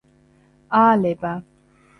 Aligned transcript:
აალება 0.79 1.35